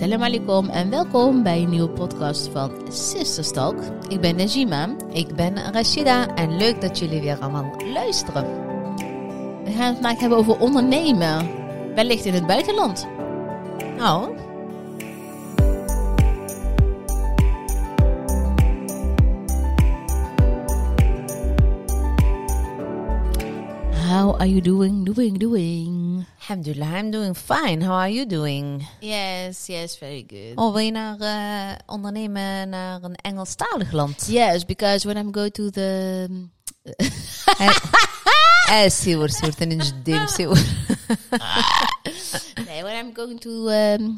[0.00, 3.76] Assalamu alaikum en welkom bij een nieuwe podcast van Sisters Talk.
[4.08, 4.96] Ik ben Najima.
[5.12, 8.44] Ik ben Rashida en leuk dat jullie weer allemaal luisteren.
[9.64, 11.48] We gaan het vandaag hebben over ondernemen,
[11.94, 13.06] wellicht in het buitenland.
[13.98, 14.28] Oh,
[24.08, 25.99] How are you doing, doing, doing?
[26.40, 27.80] Alhamdulillah, I'm doing fine.
[27.80, 28.86] How are you doing?
[29.00, 30.56] Yes, yes, very good.
[30.56, 34.26] Oh, wil je naar eh, ondernemen naar een Engelstalig land?
[34.28, 36.28] Yes, because when I'm going to the...
[38.70, 39.68] Eh, sigur, sigur, ten
[40.04, 40.58] dim, sigur.
[42.66, 43.50] Nee, when I'm going to...
[43.68, 44.16] Um,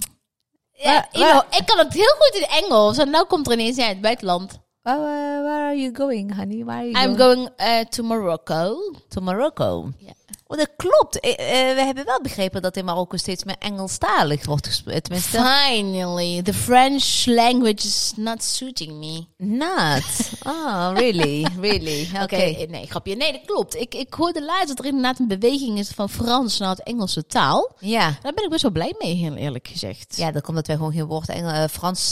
[0.73, 3.53] ja, Waar- you know, ik kan het heel goed in Engels en nou komt er
[3.53, 4.61] ineens uit het buitenland.
[4.83, 6.65] Where, where, where are you going, honey?
[6.65, 7.51] Where are you I'm going?
[7.59, 8.77] going uh, to Morocco.
[9.09, 9.93] to Morocco.
[9.99, 10.13] Ja.
[10.53, 11.21] Oh, dat klopt.
[11.21, 11.31] Eh,
[11.71, 15.03] eh, we hebben wel begrepen dat in Marokko steeds meer Engelstalig wordt gesproken.
[15.03, 19.25] Tenminste, Finally, the French language is not suiting me.
[19.37, 20.31] not.
[20.47, 21.47] Oh, really?
[21.61, 22.09] Really?
[22.15, 22.23] Oké.
[22.23, 23.17] Oké, eh, nee, grapje.
[23.17, 23.75] Nee, dat klopt.
[23.77, 27.27] Ik, ik hoorde laatst dat er inderdaad een beweging is van Frans naar het Engelse
[27.27, 27.73] taal.
[27.79, 28.19] Ja.
[28.23, 30.17] Daar ben ik best wel blij mee, heel eerlijk gezegd.
[30.17, 32.11] Ja, dat komt dat wij gewoon geen woord Engel, eh, Frans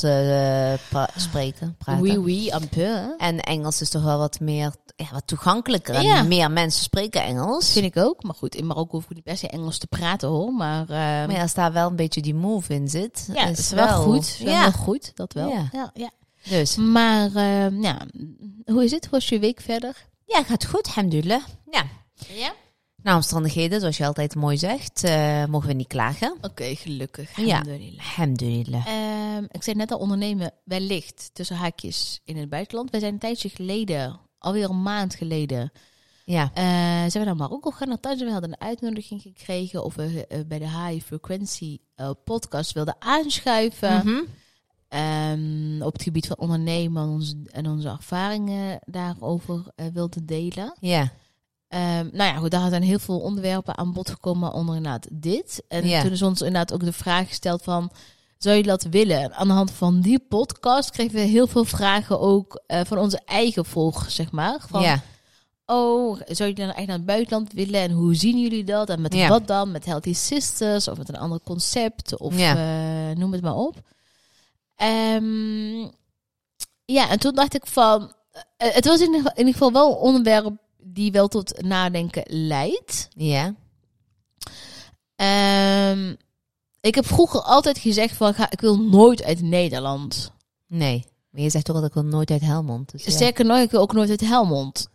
[0.89, 2.03] pra- spreken, praten.
[2.03, 3.15] Oui, oui, un peu.
[3.19, 5.95] En Engels is toch wel wat meer, ja, wat toegankelijker.
[5.95, 6.23] En Ja.
[6.23, 7.73] meer mensen spreken Engels.
[7.73, 8.23] Vind ik ook.
[8.31, 10.53] Maar goed, in Marokko hoef ik niet per se Engels te praten hoor.
[10.53, 13.59] Maar, eh, Maar ja, als daar wel een beetje die move in zit, ja, is
[13.59, 14.19] is wel, goed.
[14.25, 15.49] Is wel Ja, goed, dat wel.
[15.49, 15.69] Ja.
[15.73, 16.11] Ja, ja.
[16.49, 16.77] dus.
[16.77, 18.07] Maar eh, ja,
[18.65, 19.05] hoe is het?
[19.05, 20.07] Hoe was je week verder?
[20.27, 21.43] Ja, gaat goed, alhamdulillah.
[21.71, 21.85] Ja.
[22.29, 22.53] Ja?
[23.03, 26.37] Na omstandigheden, zoals je altijd mooi zegt, eh, mogen we niet klagen.
[26.41, 27.37] Oké, gelukkig.
[27.37, 27.65] Ja.
[27.99, 28.87] Alhamdulillah.
[28.87, 32.91] Ehm, ik zei net al ondernemen wellicht tussen haakjes in het buitenland.
[32.91, 35.73] Wij zijn een tijdje geleden, alweer een maand geleden,
[36.31, 36.51] Ja.
[36.55, 36.65] eh,
[37.11, 37.91] zijn we naar Marokko gegaan.
[37.91, 42.73] Althans, we hadden een uitnodiging gekregen of we eh, bij de High Frequency eh, podcast
[42.73, 43.97] wilden aanschuiven.
[44.07, 44.21] Mhm.
[44.89, 50.75] Ehm, op het gebied van ondernemen en onze, en onze ervaringen daarover eh, wilden delen.
[50.81, 51.13] Ja.
[51.69, 55.63] Ehm, nou ja, goed, daar zijn heel veel onderwerpen aan bod gekomen onder inderdaad dit.
[55.69, 56.03] En Ja.
[56.03, 57.91] toen is ons inderdaad ook de vraag gesteld van,
[58.39, 59.21] zou je dat willen?
[59.21, 62.99] En aan de hand van die podcast kregen we heel veel vragen ook eh, van
[62.99, 64.59] onze eigen volgers, zeg maar.
[64.69, 65.03] Van, ja.
[65.71, 67.81] Oh, zou je dan echt naar het buitenland willen?
[67.81, 68.89] En hoe zien jullie dat?
[68.89, 69.29] En met Ja.
[69.29, 69.71] wat dan?
[69.71, 72.17] Met Healthy Sisters of met een ander concept?
[72.19, 72.57] Of Ja.
[73.11, 73.77] eh, noem het maar op.
[74.77, 75.81] Ehm,
[76.85, 78.13] ja, en toen dacht ik van...
[78.57, 81.63] eh, het was in ieder, geval, in ieder geval wel een onderwerp die wel tot
[81.63, 83.09] nadenken leidt.
[83.15, 83.55] Ja.
[85.17, 86.15] Ehm,
[86.81, 88.35] ik heb vroeger altijd gezegd van...
[88.35, 90.33] Ga, ik wil nooit uit Nederland.
[90.67, 91.05] Nee.
[91.31, 92.91] Maar je zegt toch dat ik wil nooit uit Helmond.
[92.91, 93.11] Dus ja.
[93.11, 94.89] Sterker nog, ik wil ook nooit uit Helmond.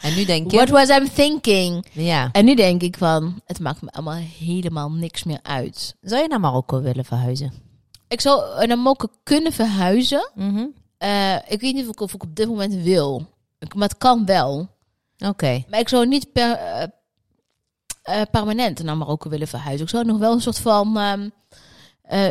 [0.00, 0.56] En nu denk je...
[0.56, 1.86] What was I thinking?
[1.92, 2.28] Ja.
[2.32, 5.96] En nu denk ik van, het maakt me allemaal helemaal niks meer uit.
[6.00, 7.52] Zou je naar Marokko willen verhuizen?
[8.08, 10.30] Ik zou naar Marokko kunnen verhuizen.
[10.34, 10.64] Mhm.
[10.98, 13.26] Eh, ik weet niet of ik, of ik op dit moment wil.
[13.58, 14.68] Ik- Maar het kan wel.
[15.26, 15.64] Oké.
[15.68, 16.82] Maar ik zou niet per, eh,
[18.02, 19.84] eh, permanent naar Marokko willen verhuizen.
[19.84, 20.98] Ik zou nog wel een soort van...
[20.98, 21.28] ehm,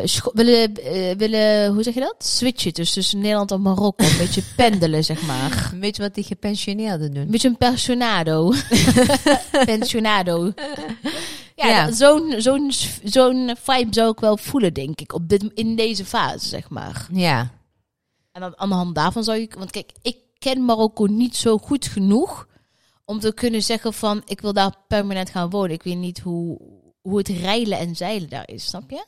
[0.04, 0.72] scho- willen,
[1.18, 2.14] willen, hoe zeg je dat?
[2.18, 4.04] Switchen tussen, tussen Nederland en Marokko.
[4.04, 5.72] Een beetje pendelen, zeg maar.
[5.80, 7.22] Weet je wat die gepensioneerden doen?
[7.22, 8.52] Een beetje een pensionado.
[9.64, 10.52] pensionado.
[11.54, 12.72] Ja, zo'n zo'n
[13.04, 15.12] zo'n vibe zou ik wel voelen, denk ik.
[15.12, 17.06] Op dit, in deze fase, zeg maar.
[17.12, 17.50] Ja.
[18.32, 19.54] En dan, aan de hand daarvan zou ik...
[19.54, 22.48] Want kijk, ik ken Marokko niet zo goed genoeg...
[23.04, 24.22] om te kunnen zeggen van...
[24.26, 25.70] ik wil daar permanent gaan wonen.
[25.70, 26.58] Ik weet niet hoe,
[27.00, 29.04] hoe het reilen en zeilen daar is, snap je?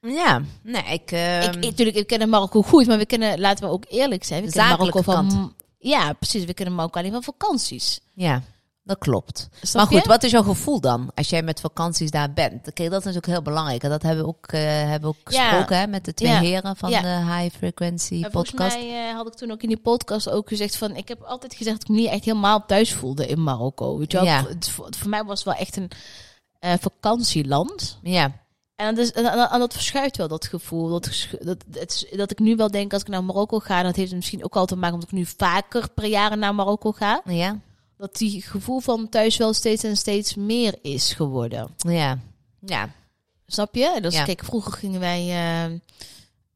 [0.00, 0.42] Ja.
[0.62, 1.10] Nee, ik...
[1.12, 3.40] ehm, ik, ik, natuurlijk, ik ken Marokko goed, maar we kennen...
[3.40, 4.44] Laten we ook eerlijk zijn.
[4.44, 5.54] We kennen Marokko van...
[5.78, 6.44] Ja, precies.
[6.44, 8.00] We kennen Marokko alleen van vakanties.
[8.14, 8.42] Ja,
[8.84, 9.48] dat klopt.
[9.72, 12.62] Maar goed, wat is jouw gevoel dan als jij met vakanties daar bent?
[12.62, 13.82] Kijk, dat is natuurlijk heel belangrijk.
[13.82, 15.48] En dat hebben we ook, eh, hebben we ook Ja.
[15.48, 16.40] gesproken hè, met de twee Ja.
[16.40, 17.00] heren van Ja.
[17.00, 18.76] de High Frequency En volgens podcast.
[18.76, 20.96] mij eh, had ik toen ook in die podcast ook gezegd van...
[20.96, 23.98] Ik heb altijd gezegd dat ik me niet echt helemaal thuis voelde in Marokko.
[23.98, 24.26] Weet je wel?
[24.48, 25.90] Het, voor, voor mij was het wel echt een
[26.58, 27.98] eh, vakantieland.
[28.02, 28.39] Ja,
[28.80, 30.88] En dat, en, en- dat verschuift wel, dat gevoel.
[30.88, 31.10] Dat,
[31.40, 33.82] dat, is- dat ik nu wel denk, als ik naar Marokko ga...
[33.82, 36.92] dat heeft misschien ook al te maken omdat ik nu vaker per jaar naar Marokko
[36.92, 37.22] ga.
[37.24, 37.58] ja,
[37.96, 41.68] Dat die gevoel van thuis wel steeds en steeds meer is geworden.
[41.76, 42.18] ja.
[42.66, 42.90] Ja,
[43.46, 43.98] Snap je?
[44.00, 44.24] Dus Ja.
[44.24, 45.20] kijk, vroeger gingen wij...
[45.28, 45.78] eh,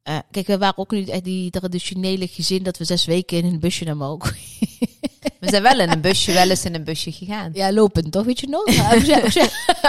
[0.05, 2.62] eh, kijk, we waren ook niet echt die traditionele gezin...
[2.62, 4.29] dat we zes weken in een busje naar Marokko
[5.41, 7.51] we zijn wel in een busje, wel eens in een busje gegaan.
[7.53, 8.25] Ja, lopend, toch?
[8.25, 8.65] Weet je nog?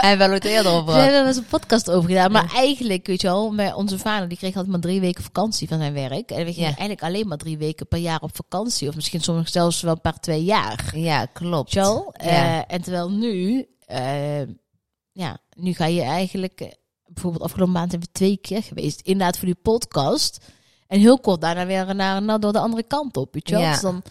[0.02, 0.94] En wel het eerder over.
[0.94, 2.32] we hebben er eens een podcast over gedaan.
[2.32, 5.68] Maar eigenlijk, weet je wel, bij onze vader, die kreeg altijd maar drie weken vakantie
[5.68, 6.32] van zijn werk.
[6.32, 6.78] En we gingen Ja.
[6.78, 8.88] eigenlijk alleen maar drie weken per jaar op vakantie.
[8.88, 10.92] Of misschien soms zelfs wel per twee jaar.
[10.96, 11.74] Ja, klopt.
[11.74, 12.14] Weet je wel?
[12.24, 12.28] Ja.
[12.28, 14.42] Eh, en terwijl nu, eh,
[15.12, 16.76] ja, nu ga je eigenlijk...
[17.08, 19.02] bijvoorbeeld afgelopen maand zijn we twee keer geweest.
[19.02, 20.38] Inderdaad voor die podcast.
[20.88, 23.34] En heel kort daarna weer naar, naar door de andere kant op.
[23.34, 23.58] Weet je?
[23.58, 23.72] Ja.
[23.72, 24.02] Dus dan,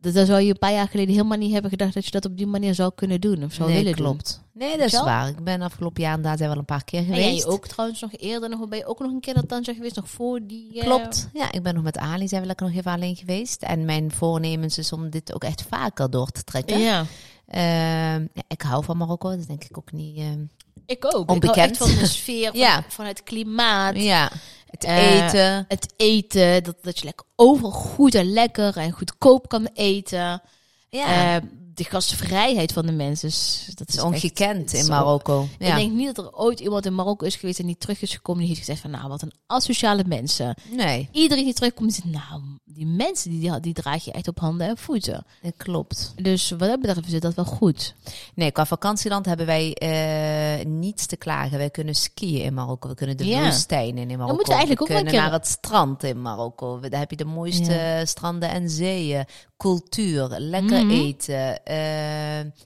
[0.00, 2.36] dat, zou je een paar jaar geleden helemaal niet hebben gedacht dat je dat op
[2.36, 3.44] die manier zou kunnen doen.
[3.44, 4.42] Of zou nee, willen klopt.
[4.52, 5.28] Nee, dat is waar.
[5.28, 7.10] Ik ben afgelopen jaar zijn wel een paar keer doen.
[7.10, 7.42] En geweest.
[7.44, 8.48] jij ook trouwens nog eerder.
[8.48, 9.96] Nog, ben je ook nog een keer dat dan geweest?
[9.96, 10.72] Nog voor die...
[10.80, 11.28] eh, Klopt.
[11.32, 13.62] Ja, ik ben nog met Ali, zijn we lekker nog even alleen geweest.
[13.62, 16.78] En mijn voornemens is om dit ook echt vaker door te trekken.
[16.80, 17.04] Ja,
[17.46, 20.16] Ehm, ja, ik hou van Marokko, dat denk ik ook niet.
[20.18, 20.40] ehm,
[20.86, 21.22] ik ook.
[21.22, 21.56] Ik Onbekend.
[21.70, 22.84] echt van de sfeer, van, Ja.
[22.88, 23.96] van het klimaat.
[23.96, 24.30] ja,
[24.66, 25.64] het Eh, eten.
[25.68, 30.42] het eten, dat, dat je lekker overal goed en lekker en goedkoop kan eten.
[30.88, 31.42] Ja, Eh,
[31.74, 35.42] de gastvrijheid van de mensen, is- dat is ongekend in Marokko.
[35.58, 38.14] Ik denk niet dat er ooit iemand in Marokko is geweest en die terug is
[38.14, 40.54] gekomen die heeft gezegd van nou, wat een asociale mensen.
[40.70, 44.38] Nee, Iedereen die terugkomt zegt nou, die mensen die, die, die draag je echt op
[44.38, 45.24] handen en voeten.
[45.42, 46.12] dat klopt.
[46.22, 47.94] Dus wat dat betreft is dat wel goed.
[48.34, 51.58] Nee, qua vakantieland hebben wij eh, niets te klagen.
[51.58, 52.88] Wij kunnen skiën in Marokko.
[52.88, 53.42] We kunnen de Ja.
[53.42, 54.26] woestijn in, Marokko.
[54.26, 56.80] moeten we eigenlijk ook kunnen naar het strand in Marokko.
[56.80, 58.04] Daar heb je de mooiste Ja.
[58.04, 59.24] stranden en zeeën.
[59.56, 60.90] Cultuur, lekker Mhm.
[60.90, 61.60] eten,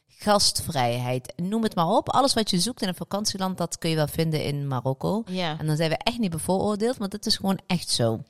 [0.08, 1.32] gastvrijheid.
[1.36, 2.08] Noem het maar op.
[2.10, 5.22] Alles wat je zoekt in een vakantieland, dat kun je wel vinden in Marokko.
[5.26, 8.20] Ja, En dan zijn we echt niet bevooroordeeld, want het is gewoon echt zo.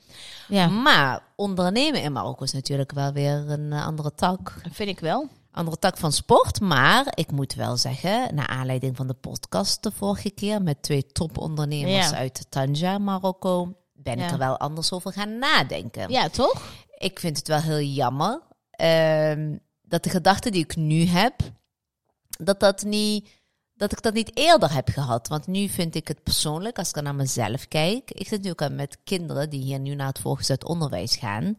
[0.47, 0.67] ja.
[0.67, 4.99] Maar ondernemen in Marokko is natuurlijk wel weer een eh, andere tak dat vind ik
[4.99, 5.27] wel.
[5.51, 6.59] andere tak van sport.
[6.61, 11.05] Maar ik moet wel zeggen, naar aanleiding van de podcast de vorige keer met twee
[11.05, 12.15] topondernemers Ja.
[12.17, 16.09] uit Tanja, Marokko, ben ik er wel anders over gaan nadenken.
[16.11, 16.61] Ja, toch?
[16.97, 18.41] Ik vind het wel heel jammer
[18.71, 19.55] ehm,
[19.87, 21.35] dat de gedachten die ik nu heb,
[22.29, 23.35] dat dat niet.
[23.73, 25.27] Dat ik dat niet eerder heb gehad.
[25.27, 28.11] Want nu vind ik het persoonlijk, als ik naar mezelf kijk.
[28.11, 31.57] Ik zit nu ook met kinderen die hier nu naar het voorgezet onderwijs gaan.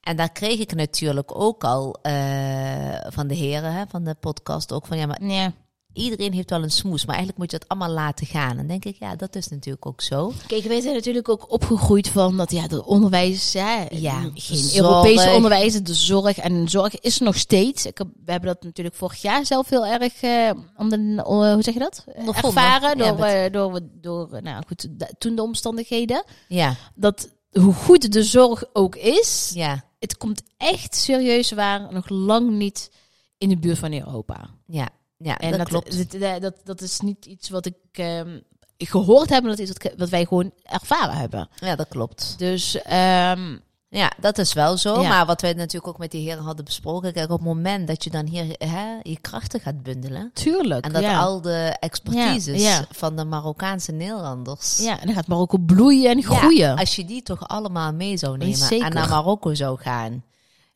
[0.00, 4.72] En daar kreeg ik natuurlijk ook al eh, van de heren, hè, van de podcast,
[4.72, 5.52] ook van ja, maar Ja.
[5.96, 7.04] Iedereen heeft wel een smoes.
[7.04, 8.58] Maar eigenlijk moet je dat allemaal laten gaan.
[8.58, 10.32] En denk ik, ja, dat is natuurlijk ook zo.
[10.46, 14.76] Kijk, wij zijn natuurlijk ook opgegroeid van dat ja, het onderwijs, ja, Ja, geen zorg.
[14.76, 17.86] Europese onderwijs, de zorg en zorg is nog steeds.
[17.86, 21.52] Ik heb, we hebben dat natuurlijk vorig jaar zelf heel erg, eh, om de, eh,
[21.52, 22.04] hoe zeg je dat?
[22.16, 22.62] Ondervonden.
[22.62, 26.24] Ervaren door, met- eh, door, door, nou goed, de- toen de omstandigheden.
[26.48, 32.08] Ja, Dat hoe goed de zorg ook is, ja, het komt echt serieus waar nog
[32.08, 32.90] lang niet
[33.38, 34.48] in de buurt van Europa.
[34.66, 34.88] ja.
[35.18, 36.20] Ja, En dat, dat, klopt.
[36.40, 38.38] Dat, dat, is niet iets wat ik ehm,
[38.78, 41.48] gehoord heb, maar dat is iets wat, wat wij gewoon ervaren hebben.
[41.60, 42.34] Ja, dat klopt.
[42.38, 43.56] Dus ehm,
[43.88, 45.00] Ja, dat is wel zo.
[45.00, 45.08] Ja.
[45.08, 47.12] Maar wat wij natuurlijk ook met die heren hadden besproken.
[47.12, 50.30] Kijk, op het moment dat je dan hier hè, je krachten gaat bundelen.
[50.34, 50.84] tuurlijk.
[50.84, 51.18] En dat ja.
[51.18, 54.78] al de expertises Ja, van de Marokkaanse Nederlanders.
[54.78, 56.76] ja, en dan gaat Marokko bloeien en Ja, groeien.
[56.76, 60.24] als je die toch allemaal mee zou nemen en naar Marokko zou gaan.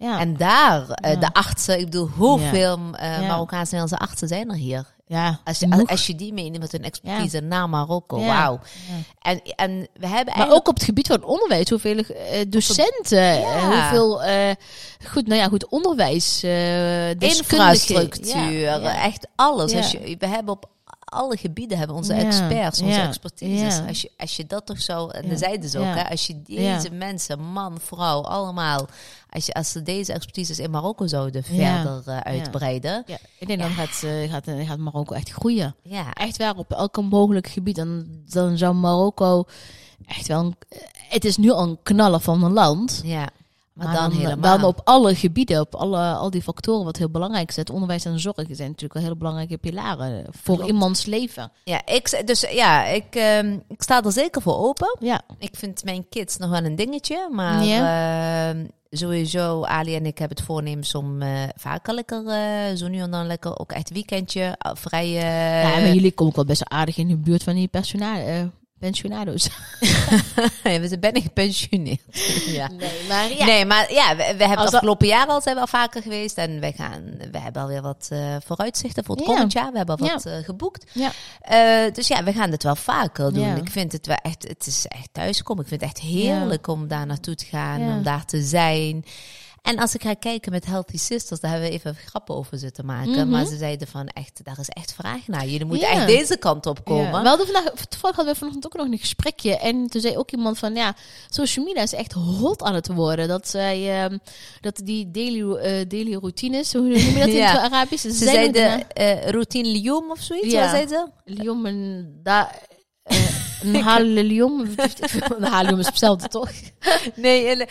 [0.01, 1.19] Ja, En daar, eh, Ja.
[1.19, 3.21] de artsen, ik bedoel, hoeveel Ja.
[3.21, 4.87] Marokkaanse Nederlandse artsen zijn er hier?
[5.07, 5.41] ja.
[5.45, 8.61] Als je, als je die meeneemt met hun expertise naar Marokko, wauw.
[9.21, 14.21] En, en we hebben Maar ook op het gebied van onderwijs, hoeveel eh, docenten, hoeveel
[15.09, 16.45] goed, nou ja, goed onderwijs,
[17.19, 19.75] infrastructuur, echt alles.
[19.75, 20.69] Als je, we hebben op
[21.11, 23.87] alle gebieden hebben onze experts, onze ja.
[23.87, 26.43] Als, je, als je dat toch zo, en dat zeiden ze ook, hè, als je
[26.43, 28.87] deze mensen, man, vrouw, allemaal,
[29.31, 33.61] als, je, als ze deze expertises in Marokko zouden verder eh, uitbreiden, Ja, ik denk
[33.61, 35.75] dan gaat, eh, gaat, gaat Marokko echt groeien.
[35.83, 37.77] ja, Echt waar, op elk mogelijk gebied.
[37.77, 39.45] Dan, dan zou Marokko
[40.07, 40.41] echt wel...
[40.41, 40.57] Een,
[41.09, 43.01] het is nu al een knaller van een land.
[43.05, 43.29] ja.
[43.73, 44.59] Maar, Maar, dan, dan, helemaal.
[44.59, 47.57] dan op alle gebieden, op alle, al die factoren wat heel belangrijk is.
[47.57, 50.71] Het onderwijs en zorg zijn natuurlijk wel hele belangrijke pilaren voor Klopt.
[50.71, 51.53] iemands leven.
[51.65, 54.97] ja, ik, dus ja, ik, ehm, ik sta er zeker voor open.
[55.01, 58.49] Ja, Ik vind mijn kids nog wel een dingetje, maar Ja.
[58.51, 62.99] ehm, sowieso, Ali en ik hebben het voornemens om eh, vaker lekker, eh, zo nu
[62.99, 65.07] en dan lekker, ook echt weekendje, eh, vrij...
[65.07, 68.43] eh, ja maar jullie komen ook wel best aardig in de buurt van die eh,
[68.79, 69.49] pensionado's.
[70.83, 72.01] we zijn bijna gepensioneerd.
[72.47, 72.69] ja.
[72.69, 73.45] Nee, maar ja.
[73.45, 76.37] Nee, maar ja, we, we hebben Als afgelopen jaar al zijn we al vaker geweest
[76.37, 79.33] en we gaan, we hebben alweer wat eh, vooruitzichten voor het Ja.
[79.33, 79.71] komend jaar.
[79.71, 80.13] We hebben al Ja.
[80.13, 80.85] wat eh, geboekt.
[80.93, 81.11] Ja.
[81.41, 83.57] Eh, dus ja, we gaan het wel vaker doen.
[83.57, 85.63] Ik vind het wel echt, het is echt thuiskomen.
[85.63, 89.05] Ik vind het echt heerlijk om daar naartoe te gaan, om daar te zijn.
[89.63, 92.85] En als ik ga kijken met Healthy Sisters, daar hebben we even grappen over zitten
[92.87, 93.11] maken.
[93.11, 93.29] Mhm.
[93.29, 95.47] Maar ze zeiden van echt, daar is echt vraag naar.
[95.47, 95.95] Jullie moeten Ja.
[95.95, 97.05] echt deze kant op komen.
[97.11, 97.23] Ja.
[97.23, 99.59] We hadden vandaag, toevallig hadden we vanochtend ook nog een gesprekje.
[99.59, 100.95] En toen zei ook iemand van, ja,
[101.29, 103.29] social media is echt hot aan het worden.
[103.29, 104.19] Dat zij, ehm,
[104.61, 107.51] dat die daily, eh, daily routines, hoe noem je dat in Ja.
[107.63, 108.03] het Arabisch?
[108.03, 110.53] Ze Ze zeiden zeiden eh routine Lioum of zoiets.
[110.53, 110.61] Ja.
[110.61, 110.89] Wat zeiden
[111.25, 111.33] ze?
[111.35, 112.51] Lyon en da,
[113.63, 114.61] Een halalium.
[115.39, 116.51] Een halalium is hetzelfde, toch?
[117.15, 117.67] Nee, een,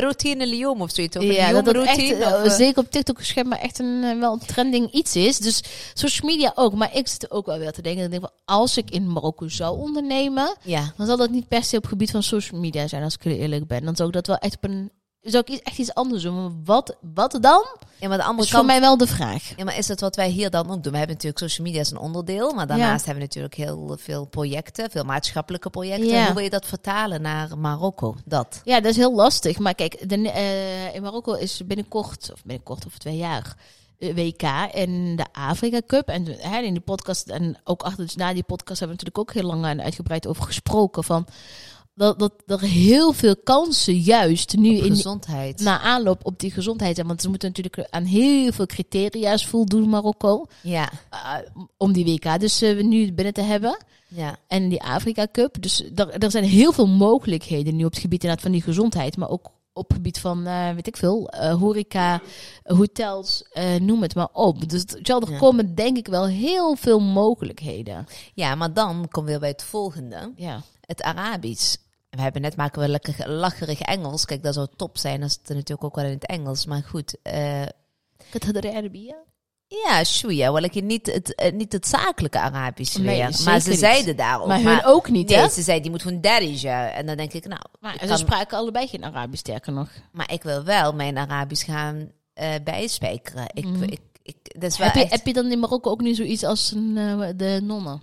[0.00, 1.16] routine Lyon of zoiets.
[1.20, 4.46] Ja, dat het echt, eh, eh, zeker op TikTok schijnbaar echt een, eh, wel een
[4.46, 5.38] trending iets is.
[5.38, 5.62] Dus
[5.94, 6.74] social media ook.
[6.74, 8.04] Maar ik zit er ook wel weer te denken.
[8.04, 10.92] Ik denk als ik in Marokko zou ondernemen, ja.
[10.96, 13.24] dan zal dat niet per se op het gebied van social media zijn, als ik
[13.24, 13.84] eerlijk ben.
[13.84, 14.90] Dan zou ik dat wel echt op een...
[15.22, 16.62] Zou ik echt iets anders doen.
[16.64, 17.66] Wat, wat dan?
[18.00, 19.52] ja, maar de andere is voor mij wel de vraag.
[19.56, 20.92] Ja, maar is het wat wij hier dan ook doen?
[20.92, 24.24] We hebben natuurlijk social media als een onderdeel, maar daarnaast hebben we natuurlijk heel veel
[24.24, 26.08] projecten, veel maatschappelijke projecten.
[26.08, 26.24] Ja.
[26.24, 28.16] Hoe wil je dat vertalen naar Marokko?
[28.24, 28.60] Dat.
[28.64, 29.58] Ja, dat is heel lastig.
[29.58, 33.56] Maar kijk, de, eh, in Marokko is binnenkort, of binnenkort over twee jaar,
[33.98, 36.08] eh, WK en de Afrika Cup.
[36.08, 39.18] En hè, in die podcast, en ook achter, dus na die podcast hebben we natuurlijk
[39.18, 41.04] ook heel lang en uitgebreid over gesproken.
[41.04, 41.26] Van
[42.18, 45.60] dat, dat er heel veel kansen juist nu in, Gezondheid.
[45.60, 47.06] na aanloop op die gezondheid zijn.
[47.06, 50.46] Want ze moeten natuurlijk aan heel veel criteria's voldoen, Marokko.
[50.62, 51.34] ja, eh,
[51.76, 53.76] om die WK dus eh, nu binnen te hebben.
[54.08, 54.36] ja.
[54.46, 55.62] En die Afrika Cup.
[55.62, 59.16] Dus er, er zijn heel veel mogelijkheden nu op het gebied inderdaad van die gezondheid.
[59.16, 62.20] Maar ook op het gebied van, eh, weet ik veel, horeca,
[62.62, 63.44] hotels,
[63.80, 64.68] noem het maar op.
[64.68, 65.38] Dus het- er Ja.
[65.38, 68.06] komen denk ik wel heel veel mogelijkheden.
[68.34, 70.32] ja, maar dan komen we weer bij het volgende.
[70.36, 70.62] Ja.
[70.80, 71.76] Het Arabisch.
[72.10, 74.24] We hebben net maken we lekker lacherig Engels.
[74.24, 76.66] Kijk, dat zou top zijn als het natuurlijk ook wel in het Engels.
[76.66, 77.62] Maar goed, eh,
[78.30, 79.14] Het had de Arabië.
[79.66, 80.52] ja, shoeja.
[80.52, 83.40] Wel ik niet het, eh, niet het zakelijke Arabisch Nee, weer.
[83.44, 83.78] Maar ze niet.
[83.78, 84.46] zeiden daarop.
[84.48, 85.48] Maar hun ook niet, Nee, hè?
[85.48, 86.90] ze zei die moet gewoon darija.
[86.90, 89.90] En dan denk ik, nou, Maar ik ze kan- spraken allebei geen Arabisch, sterker nog.
[90.12, 92.12] maar ik wil wel mijn Arabisch gaan
[92.64, 93.44] bijspijkeren.
[93.54, 96.00] Ik, ik, ik, dat is wel Heb je, echt- heb je dan in Marokko ook
[96.00, 98.00] niet zoiets als een, eh, de nonnen?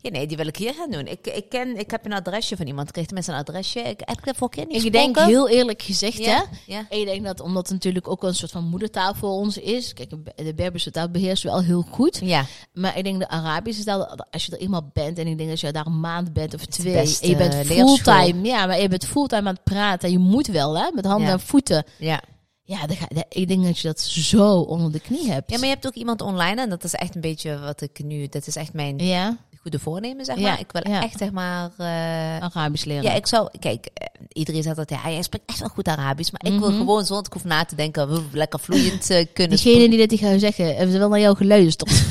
[0.00, 1.06] Ja, nee, die wil ik hier gaan doen.
[1.06, 2.90] Ik, ik, ken, ik heb een adresje van iemand.
[2.90, 3.80] Kreeg tenminste een adresje.
[3.80, 6.40] Ik heb vorige keer niet Ik denk heel eerlijk gezegd, hè?
[6.66, 6.86] ja.
[6.88, 9.58] En ik denk dat omdat het natuurlijk ook wel een soort van moedertaal voor ons
[9.58, 9.92] is.
[9.92, 12.20] Kijk, de Berberse taal beheerst wel heel goed.
[12.22, 15.48] Ja, Maar ik denk de Arabische taal, als je er eenmaal bent en ik denk
[15.50, 16.94] dat je daar een maand bent of twee.
[16.96, 20.10] En je bent fulltime, ja, maar je bent fulltime aan het praten.
[20.10, 21.32] Je moet wel, hè, met handen Ja.
[21.32, 21.84] en voeten.
[21.98, 22.20] ja.
[22.68, 22.80] Ja,
[23.28, 25.50] ik denk dat je dat zo onder de knie hebt.
[25.50, 26.60] ja, maar je hebt ook iemand online.
[26.60, 28.26] En dat is echt een beetje wat ik nu...
[28.28, 30.60] Dat is echt mijn Ja, goede voornemen, zeg Ja, maar.
[30.60, 31.02] Ik wil ja.
[31.02, 31.70] echt, zeg maar...
[31.76, 31.86] eh,
[32.42, 33.02] Arabisch leren.
[33.02, 33.48] ja, ik zou...
[33.58, 34.90] Kijk, eh, iedereen zegt dat...
[34.90, 36.30] Ja, jij spreekt echt wel goed Arabisch.
[36.30, 36.78] Maar ik wil Mhm.
[36.78, 38.08] gewoon zonder dat ik hoef na te denken...
[38.08, 41.20] we lekker vloeiend eh, kunnen Diegene die dit die gaan zeggen, hebben ze wel naar
[41.20, 41.90] jou geluisterd.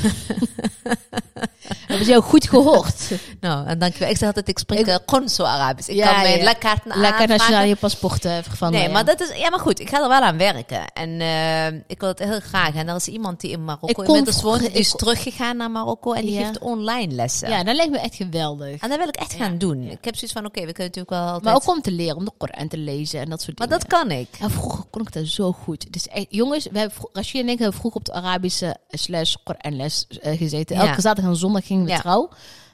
[1.86, 2.94] hebben ze jou goed gehoord?
[3.40, 4.08] Nou, en dankjewel.
[4.10, 5.88] Ik zeg altijd, ik spreek Ik- eh, zo Arabisch.
[5.88, 6.44] Ik Ja, kan mijn ja.
[6.44, 8.74] lekkaarten Lekker nationaal je paspoort eh, vervangen.
[8.78, 8.92] Nee, ja.
[8.92, 9.36] maar dat is...
[9.36, 9.80] Ja, maar goed.
[9.80, 10.92] Ik ga er wel aan werken.
[10.92, 12.74] En eh, ik wil het heel graag.
[12.74, 14.60] En er is iemand die in Marokko inmiddels woont.
[14.60, 16.12] Die is teruggegaan naar Marokko.
[16.12, 17.48] En die geeft online lessen.
[17.48, 18.80] Ja, dat lijkt me echt geweldig.
[18.82, 19.82] En dat wil ik echt gaan doen.
[19.82, 21.42] Ik heb zoiets van, oké, we kunnen natuurlijk wel altijd...
[21.44, 23.82] Maar ook om te leren, om de Koran te lezen en dat soort Maar dingen.
[23.88, 24.28] dat kan ik.
[24.40, 25.86] Vroeger kon ik dat zo goed.
[25.90, 30.38] Is echt, jongens, vro- Rashid en ik hebben vroeger op de Arabische slash Koranles eh,
[30.38, 30.76] gezeten.
[30.76, 31.98] Elke zaterdag en zondag gingen we Ja.
[32.00, 32.28] trouw.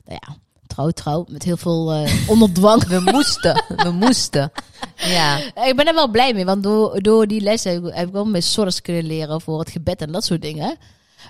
[0.05, 0.37] Nou ja,
[0.67, 1.25] trouw, trouw.
[1.29, 2.85] Met heel veel onderdwang.
[2.87, 3.65] We moesten.
[3.77, 4.53] we moesten.
[4.97, 5.37] Ja.
[5.39, 8.13] Ik ben er wel blij mee, want door, door die lessen heb ik, heb ik
[8.13, 10.77] wel mijn source kunnen leren voor het gebed en dat soort dingen.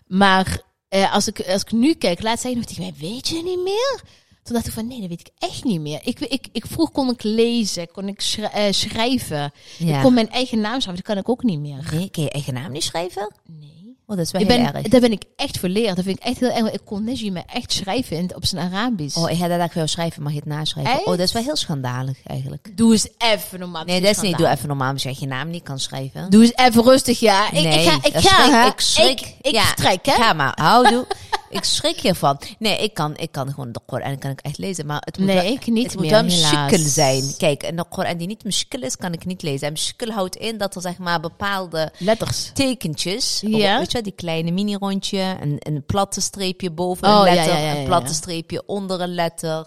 [0.07, 3.43] Maar eh, als, ik, als ik nu kijk, laat zei nog tegen mij, weet je
[3.43, 4.01] niet meer?
[4.43, 6.01] Toen dacht ik van, nee, dat weet ik echt niet meer.
[6.03, 9.53] Ik, ik, ik, vroeger kon ik lezen, kon ik eh, schrijven.
[9.79, 9.97] ja.
[9.97, 11.89] Ik kon mijn eigen naam schrijven, dat kan ik ook niet meer.
[11.93, 13.33] Nee, kun je eigen naam niet schrijven?
[13.47, 13.82] Nee.
[14.07, 14.89] Oh, dat is wel Ik heel ben, erg.
[14.89, 15.97] daar ben ik echt verleerd.
[15.97, 16.71] Dat vind ik echt heel erg.
[16.73, 19.17] Ik kon Nejima echt schrijven in- op zijn Arabisch.
[19.17, 20.23] Oh, ik ga dat eigenlijk wel schrijven.
[20.23, 20.93] Mag je het naschrijven?
[20.93, 21.01] Echt?
[21.05, 22.73] Oh, dat is wel heel schandalig eigenlijk.
[22.77, 23.85] Doe eens even normaal.
[23.85, 24.37] Nee, dat is niet.
[24.39, 26.31] Doe even normaal als je je naam niet kan schrijven.
[26.31, 27.47] Doe eens even rustig, ja.
[27.47, 28.67] Ik, nee, ik ga, ik ga, schrik- hè.
[28.67, 29.21] ik schrik.
[29.21, 30.13] Ik, ik ja, strek, hè.
[30.13, 31.07] Ga maar, houdoe.
[31.53, 32.39] ik schrik hiervan.
[32.59, 35.27] Nee, ik kan, ik kan gewoon de Koran kan ik echt lezen, maar het moet
[35.27, 36.71] Nee, wel, ik niet het moet meer, wel helaas.
[36.71, 37.35] mushkil zijn.
[37.37, 39.67] Kijk, en de Koran die niet mushkil is, kan ik niet lezen.
[39.67, 42.51] En mushkil houdt in dat er zeg maar bepaalde Letters.
[42.55, 43.77] tekentjes, Ja.
[43.79, 47.59] weet je, wel, die kleine mini-rondje, een, een platte streepje boven Oh, een letter, ja,
[47.59, 49.67] ja, ja, een platte streepje onder een letter,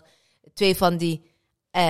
[0.54, 1.22] twee van die
[1.72, 1.90] eh,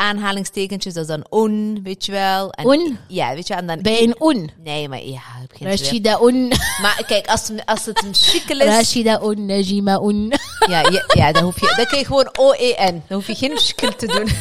[0.00, 2.50] aanhalingstekentjes, dat is dan on, weet je wel.
[2.52, 2.98] En, Un?
[3.08, 3.78] Ja, weet je, en dan...
[3.82, 4.50] Je een un?
[4.64, 5.68] Nee, maar ja, heb geen.
[5.68, 6.48] Rashida un.
[6.82, 10.32] Maar kijk, als het, als het een schikkel is, Rashida un, Najima un.
[10.68, 13.02] ja, ja, ja, dan hoef je, dan kun je gewoon O-E-N.
[13.08, 14.28] Dan hoef je geen schikkel te doen.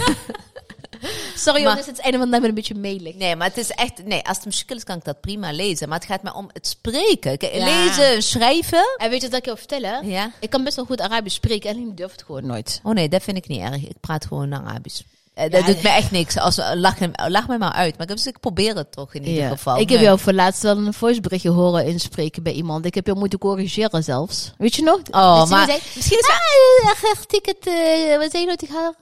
[1.36, 3.16] Sorry Maar- jongens, het is het einde van de een beetje melig.
[3.16, 5.52] Nee, maar het is echt, nee, als het een schikkel is, kan ik dat prima
[5.52, 5.90] lezen.
[5.90, 7.38] Maar het gaat me om het spreken.
[7.38, 7.66] Kijk, Ja.
[7.66, 8.84] lezen, schrijven.
[8.98, 10.08] En weet je wat ik je wil vertellen?
[10.08, 10.32] Ja.
[10.40, 12.80] Ik kan best wel goed Arabisch spreken, alleen ik durf het gewoon nooit.
[12.84, 13.76] Oh nee, dat vind ik niet erg.
[13.88, 15.02] Ik praat gewoon Arabisch.
[15.40, 16.38] Eh, Ja, dat doet me echt niks.
[16.38, 16.96] Als, eh, lach,
[17.28, 17.98] lach me maar uit.
[17.98, 19.78] Maar ik, dus ik probeer het toch in ieder geval.
[19.78, 22.86] Ik heb jou voor laatst wel een voiceberichtje horen inspreken bij iemand.
[22.86, 24.52] Ik heb jou moeten corrigeren zelfs.
[24.58, 25.00] Weet je nog?
[25.12, 28.76] Oh, maar zei, misschien is ah, echt ik het, eh, wat zei je nou tegen
[28.76, 28.94] haar?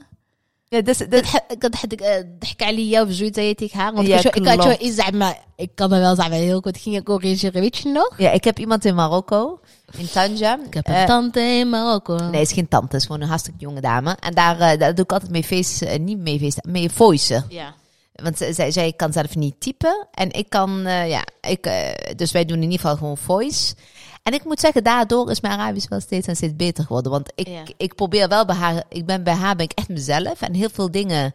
[0.68, 1.22] Ja, dus, dus,
[1.60, 1.76] كنت
[2.40, 3.92] ضحك عليا of zoiets zei je tegen haar.
[3.92, 4.82] Want Ja, ik, had zo- ik had zo klopt.
[4.82, 8.14] iets, zeg maar, ik kan me wel zeggen, heel goed ging corrigeren, weet je nog?
[8.18, 9.60] ja, ik heb iemand in Marokko,
[9.98, 10.58] in Tanja.
[10.66, 12.16] Ik heb een Eh, tante in Marokko.
[12.16, 14.16] Nee, het is geen tante, het is gewoon een hartstikke jonge dame.
[14.20, 17.44] En daar, eh, daar doe ik altijd mee face, eh, niet mee face, mee voicen.
[17.48, 17.74] Ja.
[18.12, 20.06] Want zij, zij, zij kan zelf niet typen.
[20.14, 23.74] En ik kan, eh, ja, ik, eh, dus wij doen in ieder geval gewoon voice.
[24.27, 27.11] en ik moet zeggen, daardoor is mijn Arabisch wel steeds en steeds beter geworden.
[27.11, 27.61] Want ik, Ja.
[27.77, 30.41] ik probeer wel bij haar, ik ben bij haar ben ik echt mezelf.
[30.41, 31.33] En heel veel dingen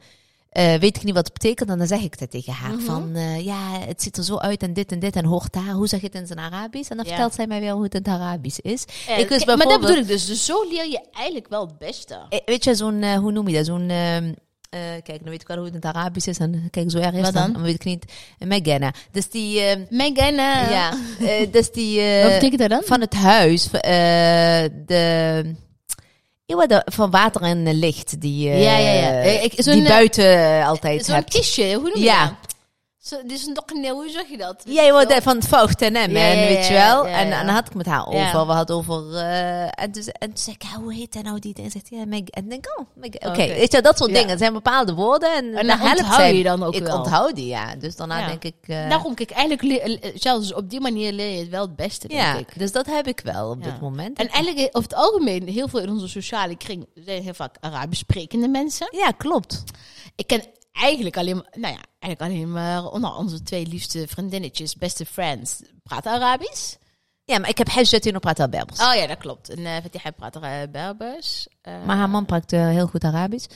[0.51, 1.71] eh, weet ik niet wat het betekent.
[1.71, 2.71] En dan zeg ik dat tegen haar.
[2.75, 2.81] Mhm.
[2.85, 5.17] Van, eh, ja, het ziet er zo uit en dit en dit.
[5.17, 6.91] En hoort daar, hoe zeg je het in zijn Arabisch?
[6.91, 7.13] En dan Ja.
[7.13, 8.83] vertelt zij mij weer hoe het in het Arabisch is.
[9.17, 10.27] Ik kijk, maar dat bedoel ik dus.
[10.27, 12.19] Dus zo leer je eigenlijk wel het beste.
[12.29, 13.67] Eh, Weet je, zo'n, hoe noem je dat?
[13.67, 13.91] Zo'n,
[14.73, 16.39] eh, kijk, dan weet ik wel hoe het in het Arabisch is.
[16.39, 17.53] En kijk, zo erg is Wat dan?
[17.53, 18.05] Dan weet ik niet.
[18.39, 18.93] Uh, Megana.
[19.11, 19.75] Dus die, uh,
[20.71, 22.83] ja, eh, dus die, eh, wat betekent dat dan?
[22.85, 23.73] van het huis, eh,
[24.87, 25.55] de,
[26.67, 29.21] de- van water en eh, licht, die, eh, Ja, ja, ja.
[29.21, 32.25] Eh, ik- zo'n, die eh, buiten eh, altijd Zo'n kistje, hoe noem je Ja.
[32.27, 32.52] dat?
[33.03, 34.63] Zo, dit is een nee, hoe zeg je dat?
[34.65, 37.07] Ja, joh, de- van het vocht en hem, weet je wel.
[37.07, 38.47] En, en dan had ik met haar over.
[38.47, 39.15] We hadden over...
[39.17, 41.55] eh, en, dus, en toen zei ik, hoe heet hij nou die?
[41.55, 42.19] En zegt ja, Meg.
[42.21, 42.65] En dan denk
[43.15, 43.31] ik, oh.
[43.31, 44.29] Oké, weet je, dat soort dingen.
[44.29, 45.33] Het zijn bepaalde woorden.
[45.35, 46.99] En, dan onthoud je dan ook Ik wel.
[46.99, 47.75] onthoud die, ja.
[47.77, 48.55] Dus daarna denk ik...
[48.63, 52.09] eh, Daarom, kijk, eigenlijk eh, zelfs op die manier leer je het wel het beste,
[52.09, 52.59] denk ja, ik.
[52.59, 54.19] dus dat heb ik wel op dit moment.
[54.19, 58.01] En eigenlijk over het algemeen, heel veel in onze sociale kring zijn heel vaak Arabisch
[58.01, 58.89] sprekende mensen.
[58.91, 59.63] ja, klopt.
[60.17, 60.43] Ik ken
[60.73, 65.63] eigenlijk alleen maar, nou ja, eigenlijk alleen maar onder onze twee liefste vriendinnetjes, beste friends,
[65.83, 66.77] praten Arabisch.
[67.25, 68.81] Ja, maar ik heb Hajjat op praat Berbers.
[68.81, 69.49] Oh ja, dat klopt.
[69.49, 71.47] En uh, Fatiha praat uh, Berbers.
[71.63, 73.47] Uh, Maar haar man praat eh, heel goed Arabisch.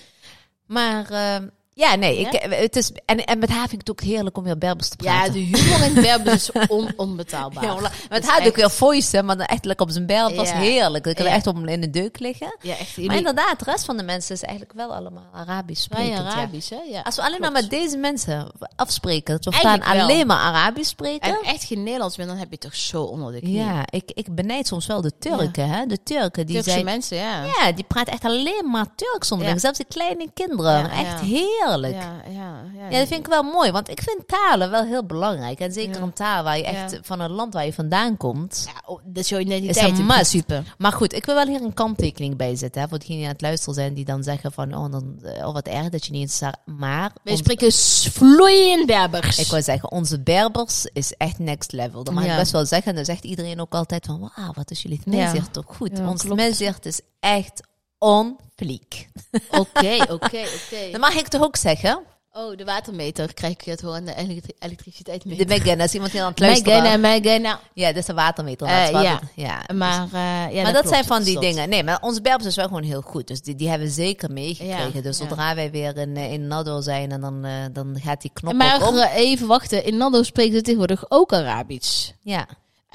[0.67, 1.43] Maar eh,
[1.79, 2.19] ja, nee?
[2.19, 4.59] Ik, eh, het is, en, en met haar vind ik het ook heerlijk om weer
[4.59, 5.41] Berbers te praten.
[5.41, 7.65] ja, de humor in Berbers is on, onbetaalbaar.
[7.65, 10.35] Ja, met haar doe ik weer voice, maar dan echt op zijn berg.
[10.35, 10.57] was Ja.
[10.57, 11.07] heerlijk.
[11.07, 11.31] Ik kan Ja.
[11.33, 12.57] echt op in de deuk liggen.
[12.61, 12.97] Ja, echt.
[12.97, 16.17] Maar inderdaad, de rest van de mensen is eigenlijk wel allemaal Arabisch sprekend.
[16.17, 16.25] ja.
[16.25, 16.81] Arabisch, hè?
[16.91, 17.01] Ja.
[17.01, 21.29] Als we alleen maar met deze mensen afspreken, dat we gaan alleen maar Arabisch spreken.
[21.29, 23.55] En echt geen Nederlands meer, dan heb je toch zo onder de knie.
[23.55, 25.87] ja, ik, ik benijd soms wel de Turken, hè?
[25.87, 26.85] De Turken die Turkse zijn.
[26.85, 27.45] mensen, ja.
[27.45, 29.61] Ja, die praten echt alleen maar Turks onderling.
[29.61, 30.91] Zelfs die kleine kinderen.
[30.91, 31.65] Echt ja.
[31.69, 31.95] Heerlijk.
[31.95, 32.89] Ja, ja, ja.
[32.91, 35.61] Ja, dat vind ik wel mooi, want ik vind talen wel heel belangrijk.
[35.61, 36.03] En zeker Ja.
[36.03, 36.99] een taal waar je echt Ja.
[37.03, 38.63] van een land waar je vandaan komt.
[38.67, 40.09] Ja, oh, dat is jouw Is identiteit een must.
[40.09, 40.63] principe.
[40.79, 42.81] Maar goed, ik wil wel hier een kanttekening bij zetten.
[42.83, 45.53] Hè, voor degenen die aan het luisteren zijn, die dan zeggen van, oh, dan, oh
[45.53, 46.37] wat erg dat je niet eens...
[46.37, 47.73] sa- Maar, Wij spreken
[48.13, 49.39] vloeiend Berbers.
[49.39, 52.05] ik wil zeggen, onze Berbers is echt next level.
[52.05, 52.33] Dat mag Ja.
[52.33, 52.89] ik best wel zeggen.
[52.91, 55.11] En dan zegt iedereen ook altijd van, wauw, wat is jullie Ja.
[55.31, 55.91] tmezicht toch goed.
[55.99, 56.41] Ja, ons klopt.
[56.85, 57.61] is echt
[57.99, 59.09] on fleek.
[59.51, 60.91] Oké, oké, oké.
[60.93, 62.03] Dat mag ik toch ook zeggen?
[62.33, 64.05] Oh, de watermeter krijg ik het horen.
[64.05, 65.37] De elektri- elektriciteit mee.
[65.37, 67.59] De Megan, als iemand hier aan het luisteren Megan en Megan.
[67.75, 68.67] Ja, dat is de watermeter.
[68.67, 69.21] Eh, is ja.
[69.35, 69.63] ja.
[69.75, 71.69] Maar, eh, ja, maar dat, klopt, zijn van die is dingen.
[71.69, 73.27] Nee, maar onze Berbers is wel gewoon heel goed.
[73.29, 74.93] Dus die, die hebben we zeker meegekregen.
[74.95, 75.27] Ja, dus ja.
[75.29, 78.89] zodra wij weer in, eh, in Nado zijn en dan, dan gaat die knop Maar
[78.89, 78.97] om.
[78.99, 79.85] eh, even wachten.
[79.85, 82.11] In Nando spreken ze tegenwoordig ook Arabisch.
[82.21, 82.47] Ja.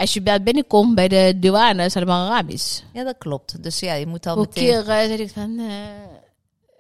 [0.02, 2.82] Als je bij binnenkomt bij de douane, is het allemaal Arabisch.
[2.94, 3.64] ja, dat klopt.
[3.64, 4.64] Dus ja, je moet al meteen...
[4.64, 5.60] keer eh, zei ik van...
[5.60, 5.66] eh,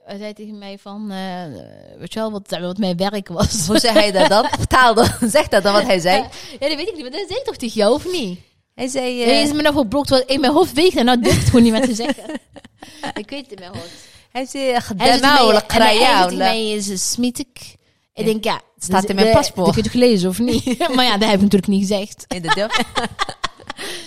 [0.05, 1.11] hij zei tegen mij van...
[1.11, 1.43] eh,
[1.99, 3.67] weet je wel, wat, wat mijn werk was.
[3.67, 4.45] Hoe zei hij dat dan?
[4.59, 5.07] Vertaal dan.
[5.21, 6.17] Zeg dat dan wat hij zei.
[6.59, 7.01] Ja, dat weet ik niet.
[7.01, 8.39] Maar dat zei ik toch tegen jou, of niet?
[8.75, 9.13] Hij zei...
[9.15, 11.63] Je is me nog verblokt wat in mijn hoofd weegt en nou durf ik gewoon
[11.63, 12.23] niet meer te zeggen.
[13.13, 13.91] ik weet het in mijn hoofd.
[14.31, 14.63] hij zei...
[14.71, 17.15] Hij "Gedemau, zegt tegen mij- la en hij kraya, tegen la." mij is.
[18.25, 19.73] Ik denk, ja, Staat dus in mijn de- paspoort.
[19.73, 20.79] Kun je toch lezen, of niet?
[20.95, 22.25] maar ja, dat heb ik natuurlijk niet gezegd.
[22.27, 22.77] Nee, dat durf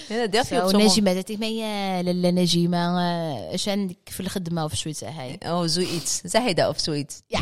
[0.09, 3.91] Ja, dat durf je op Zo, zo'n Neji met het ja, lele Neji, maar Shen,
[3.91, 5.39] ik het de of zoiets, zei hij.
[5.53, 6.21] Oh, zoiets.
[6.25, 7.21] Zei hij dat of zoiets?
[7.27, 7.41] Ja,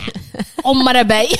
[0.62, 1.28] om maar erbij.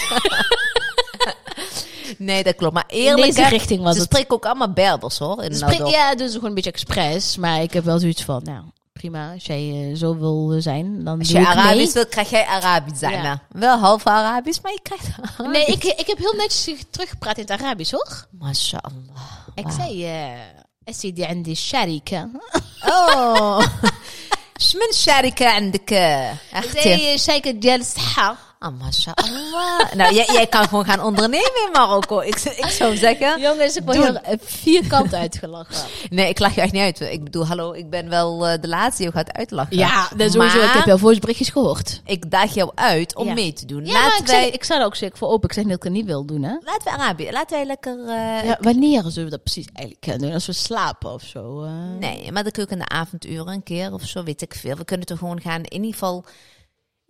[2.19, 2.75] Nee, dat klopt.
[2.75, 4.11] Maar In eerlijk, deze hè, richting was ze het.
[4.11, 5.43] spreken ook allemaal Berbers, hoor.
[5.43, 7.37] In Dus spreek- ja, dus gewoon een beetje expres.
[7.37, 8.65] Maar ik heb wel zoiets van, nou,
[9.02, 9.34] prima.
[9.34, 11.94] Als jij eh, zo wil zijn, dan Als doe je ik Arabisch mee.
[11.94, 13.22] wil, krijg jij Arabisch zijn.
[13.22, 13.44] Ja.
[13.52, 13.60] hè?
[13.60, 15.52] Wel half Arabisch, maar je krijgt Arabisch.
[15.52, 18.28] Nee, ik, ik heb heel netjes teruggepraat in het Arabisch, hoor.
[18.40, 19.22] MashaAllah.
[19.56, 19.76] Ik Wauw.
[19.78, 20.30] zei, eh,
[20.92, 22.30] سيدي عندي الشركة
[22.86, 23.66] Oh.
[24.60, 25.94] شمن شركة عندك
[26.54, 29.93] اختي؟ زي شركة ديال الصحة Ah, mashallah.
[29.95, 32.21] nou, jij, jij kan gewoon gaan ondernemen in Marokko.
[32.21, 33.41] Ik, ik zou zeggen.
[33.41, 35.87] Jongens, ik word eh, vierkant uitgelachen.
[36.11, 37.01] Nee, ik lach je echt niet uit.
[37.01, 39.77] Ik bedoel, hallo, ik ben wel eh, de laatste die je gaat uitlachen.
[39.77, 40.57] Ja, dat is sowieso.
[40.59, 42.01] Maar Ik heb jouw voiceberichtjes gehoord.
[42.05, 43.33] ik daag jou uit om Ja.
[43.35, 43.87] mee te doen.
[43.87, 45.49] Ja, laten, ik, wij, ik sta er ook zeker voor open.
[45.49, 46.55] Ik zeg niet dat ik het niet wil doen, hè?
[46.65, 47.29] laten we Arabië.
[47.31, 47.99] Laten wij lekker...
[48.09, 50.33] eh, Ja, wanneer zullen we dat precies eigenlijk kunnen doen?
[50.33, 51.63] Als we slapen of zo?
[51.63, 51.71] eh?
[51.99, 54.55] Nee, maar dan kun je ook in de avonduren een keer of zo, weet ik
[54.55, 54.77] veel.
[54.77, 56.25] We kunnen toch gewoon gaan, in ieder geval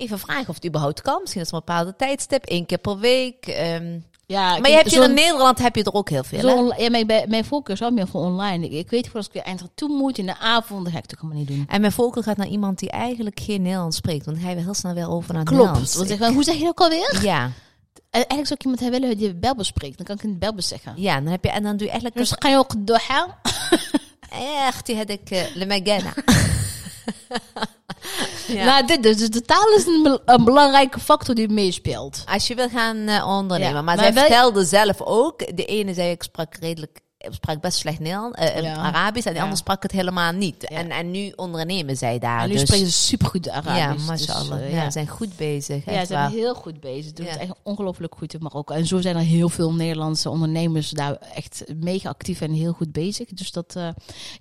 [0.02, 1.18] even vragen of het überhaupt kan.
[1.20, 3.46] Misschien is er een bepaalde tijdstip, één keer per week.
[3.46, 6.40] Ehm, Ja, Maar je hebt hier in Nederland heb je er ook heel veel.
[6.40, 8.64] Zo, ja, mijn, mijn voorkeur is wel meer voor online.
[8.66, 10.98] Ik, ik weet gewoon als ik weer eind toe moet in de avond, dan ga
[10.98, 11.64] ik het ook helemaal niet doen.
[11.68, 14.24] En mijn voorkeur gaat naar iemand die eigenlijk geen Nederlands spreekt.
[14.24, 15.64] Want je weer heel snel weer over naar het Klopt.
[15.72, 16.18] Nederlands.
[16.18, 17.18] Want hoe zeg je dat ook alweer?
[17.22, 17.50] Ja, Eh,
[18.10, 19.96] Eigenlijk zou ik iemand hebben willen die Belbus spreekt.
[19.96, 20.92] Dan kan ik in het Belbus zeggen.
[20.96, 23.34] ja, dan heb je en dan doe je eigenlijk Dus ga je ook doorgaan.
[24.64, 25.66] echt die had ik eh, le.
[28.52, 28.64] ja.
[28.64, 29.16] Nou, dit dus.
[29.16, 32.24] Dus de taal is een, een belangrijke factor die meespeelt.
[32.32, 33.74] Als je wil gaan eh, ondernemen.
[33.74, 35.56] Ja, maar, maar zij wij- vertelde zelf ook.
[35.56, 37.00] De ene zei ik sprak redelijk.
[37.22, 38.74] Ik Sprak best slecht Nederlands, eh, eh, Ja.
[38.76, 39.26] Arabisch.
[39.26, 39.42] En de Ja.
[39.44, 40.64] ander sprak het helemaal niet.
[40.64, 42.40] En, en nu ondernemen zij daar.
[42.42, 44.06] en nu dus, spreken ze supergoed Arabisch.
[44.06, 45.84] Ja, dus, eh, ja, ze zijn goed bezig.
[45.84, 47.12] Ja, ze zijn heel goed bezig.
[47.12, 48.74] Doen het echt ongelooflijk goed in Marokko.
[48.74, 52.92] En zo zijn er heel veel Nederlandse ondernemers daar echt mega actief en heel goed
[52.92, 53.28] bezig.
[53.28, 53.88] Dus dat, eh,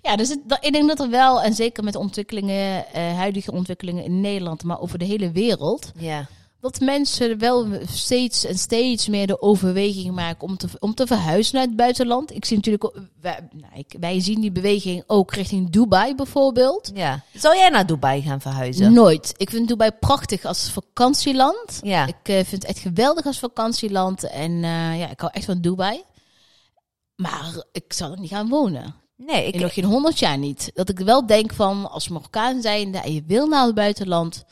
[0.02, 3.52] ja, dus het, dat- ik denk dat er wel, en zeker met ontwikkelingen, eh, huidige
[3.52, 6.26] ontwikkelingen in Nederland, maar over de hele wereld, Ja.
[6.62, 11.54] Dat mensen wel steeds en steeds meer de overweging maken om te, om te verhuizen
[11.54, 12.34] naar het buitenland.
[12.34, 16.90] Ik zie natuurlijk, wij, nou, ik- wij zien die beweging ook richting Dubai bijvoorbeeld.
[16.94, 17.24] ja.
[17.34, 18.92] Zou jij naar Dubai gaan verhuizen?
[18.92, 19.34] Nooit.
[19.36, 21.80] Ik vind Dubai prachtig als vakantieland.
[21.82, 22.06] Ja.
[22.06, 24.22] Ik eh, vind het echt geweldig als vakantieland.
[24.30, 26.02] En eh, ja, ik hou echt van Dubai.
[27.16, 28.94] Maar ik zal er niet gaan wonen.
[29.16, 30.70] Nee, ik, nog geen honderd jaar niet.
[30.74, 34.44] Dat ik wel denk van, als Marokkaan zijnde en je wil naar het buitenland...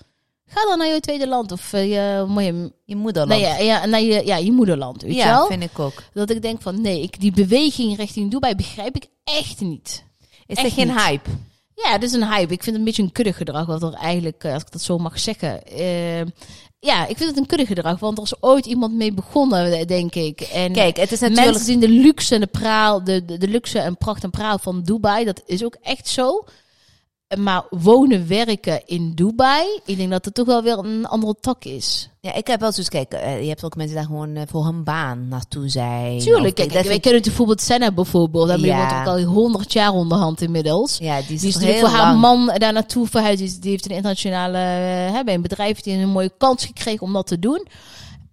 [0.52, 3.30] Ga dan naar je tweede land of eh, je, je, je moederland.
[3.30, 5.46] nee, ja, ja, naar je, ja, je moederland, weet ja, wel?
[5.46, 6.02] vind ik ook.
[6.12, 10.04] Dat ik denk van, nee, ik, die beweging richting Dubai begrijp ik echt niet.
[10.46, 10.96] Is Echt er geen niet.
[11.02, 11.30] hype?
[11.74, 12.52] Ja, het is een hype.
[12.52, 14.98] Ik vind het een beetje een kuddegedrag, wat er eigenlijk, eh, als ik dat zo
[14.98, 15.66] mag zeggen.
[15.66, 16.20] eh,
[16.78, 20.40] ja, ik vind het een kuddegedrag, want er is ooit iemand mee begonnen, denk ik.
[20.40, 21.46] En Kijk, het is natuurlijk...
[21.46, 24.58] mensen zien de luxe en de praal, de, de, de luxe en pracht en praal
[24.58, 25.24] van Dubai.
[25.24, 26.44] Dat is ook echt zo.
[27.38, 31.64] Maar wonen, werken in Dubai, ik denk dat het toch wel weer een andere tak
[31.64, 32.08] is.
[32.20, 34.42] Ja, ik heb wel zoiets, kijk, eh, je hebt ook mensen die daar gewoon eh,
[34.48, 36.18] voor hun baan naartoe zijn.
[36.18, 38.48] Tuurlijk, kijk, wij ik- kennen bijvoorbeeld Senna bijvoorbeeld.
[38.48, 38.76] Daarmee Ja.
[38.76, 40.98] wordt ook al honderd jaar onderhand inmiddels.
[40.98, 43.38] Ja, die is, Die is heel voor haar man daar naartoe verhuisd.
[43.38, 47.00] Die, die heeft een internationale, eh, hè, bij een bedrijf hij een mooie kans gekregen
[47.06, 47.66] om dat te doen.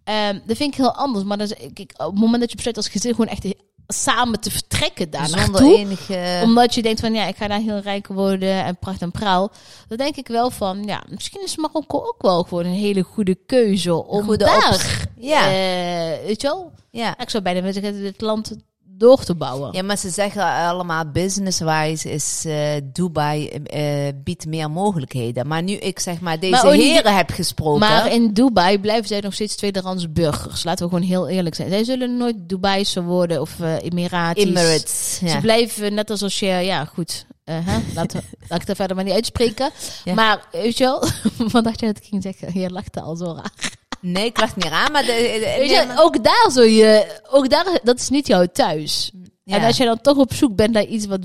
[0.03, 1.25] Ehm, dat vind ik heel anders.
[1.25, 3.45] Maar dat is, kijk, op het moment dat je besluit als gezin gewoon echt
[3.87, 5.77] samen te vertrekken daar Zonder naartoe.
[5.77, 6.41] enige...
[6.43, 9.51] Omdat je denkt van ja, ik ga daar heel rijk worden en pracht en praal.
[9.87, 13.37] Dan denk ik wel van ja, misschien is Marokko ook wel gewoon een hele goede
[13.45, 15.07] keuze om Goede daar.
[15.19, 15.41] Ja.
[15.41, 16.71] eh, weet je wel?
[16.91, 17.19] ja.
[17.19, 18.55] Ik zou bijna zeggen dit land
[18.97, 19.69] door te bouwen.
[19.73, 25.47] ja, maar ze zeggen allemaal business-wise is eh, Dubai eh, biedt meer mogelijkheden.
[25.47, 27.79] Maar nu ik zeg maar deze Maar niet- heren heb gesproken...
[27.79, 30.63] Maar in Dubai blijven zij nog steeds tweederands burgers.
[30.63, 31.69] Laten we gewoon heel eerlijk zijn.
[31.69, 34.43] Zij zullen nooit Dubaïse worden of Emiratis.
[34.43, 35.19] Emirates.
[35.25, 37.61] Ze blijven net als als je, ja goed, hè?
[37.95, 39.69] Laten we, laat ik het er verder maar niet uitspreken.
[40.03, 40.13] Ja.
[40.13, 41.03] Maar weet je wel,
[41.51, 42.59] wat dacht je dat ik ging zeggen?
[42.59, 43.75] Je lachte al zo raar.
[44.01, 45.01] Nee, ik lach niet aan, maar...
[45.01, 48.27] De, de- Weet nee, je, maar- ook daar zul je, ook daar, dat is niet
[48.27, 49.11] jouw thuis.
[49.43, 49.55] Ja.
[49.57, 51.19] En als je dan toch op zoek bent naar iets wat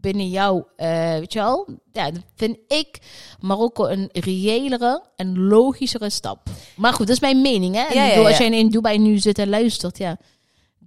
[0.00, 2.98] binnen jou, eh, weet je wel, ja, dan vind ik
[3.40, 6.38] Marokko een reëlere en logischere stap.
[6.76, 7.80] Maar goed, dat is mijn mening, hè?
[7.82, 10.16] En Ja, ik ja, bedoel, als jij in Dubai nu zit en luistert, ja,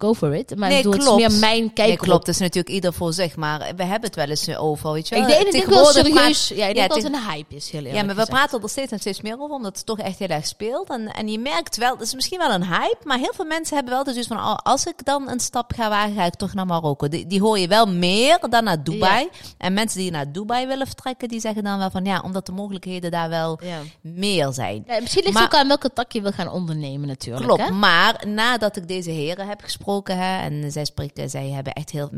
[0.01, 0.55] go for it.
[0.55, 1.21] Maar Nee, ik bedoel, het klopt.
[1.21, 2.25] is meer mijn kijk Nee, klopt.
[2.25, 3.35] Dat is natuurlijk ieder voor zich.
[3.35, 5.23] Maar we hebben het wel eens over, weet je wel.
[5.27, 7.83] Ik denk, ik wel serieus, ja, ik denk ja, dat het een hype is, heel
[7.83, 10.27] Ja, maar we praten er steeds en steeds meer over, omdat het toch echt heel
[10.27, 10.89] erg speelt.
[10.89, 13.75] En, en je merkt wel, het is misschien wel een hype, maar heel veel mensen
[13.75, 16.53] hebben wel dus van, oh, als ik dan een stap ga wagen, ga ik toch
[16.53, 17.07] naar Marokko.
[17.07, 19.29] Die, die hoor je wel meer dan naar Dubai.
[19.57, 22.51] En mensen die naar Dubai willen vertrekken, die zeggen dan wel van, ja, omdat de
[22.51, 23.77] mogelijkheden daar wel Ja.
[24.01, 24.83] meer zijn.
[24.87, 27.45] Ja, misschien ligt Maar- het ook aan welke tak je wil gaan ondernemen natuurlijk.
[27.45, 27.71] Klopt, Hè?
[27.71, 32.10] maar nadat ik deze heren heb gesproken, hè, en zij spreken, zij hebben echt heel,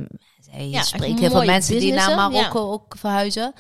[0.51, 3.53] zij Ja, heel veel mensen die naar Marokko ook verhuizen.